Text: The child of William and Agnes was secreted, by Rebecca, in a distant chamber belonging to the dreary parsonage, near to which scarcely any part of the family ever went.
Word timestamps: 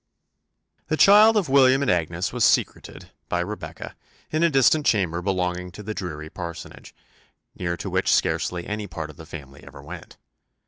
The 0.87 0.97
child 0.97 1.37
of 1.37 1.47
William 1.47 1.83
and 1.83 1.91
Agnes 1.91 2.33
was 2.33 2.43
secreted, 2.43 3.11
by 3.29 3.39
Rebecca, 3.41 3.95
in 4.31 4.41
a 4.41 4.49
distant 4.49 4.83
chamber 4.83 5.21
belonging 5.21 5.69
to 5.73 5.83
the 5.83 5.93
dreary 5.93 6.31
parsonage, 6.31 6.95
near 7.53 7.77
to 7.77 7.87
which 7.87 8.11
scarcely 8.11 8.65
any 8.65 8.87
part 8.87 9.11
of 9.11 9.17
the 9.17 9.27
family 9.27 9.63
ever 9.63 9.79
went. 9.83 10.17